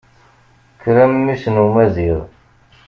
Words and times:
Kker, 0.73 0.97
a 1.03 1.05
mmi-s 1.11 1.43
n 1.49 1.55
umaziɣ! 1.65 2.19